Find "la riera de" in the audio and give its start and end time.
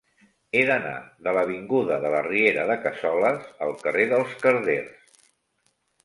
2.15-2.77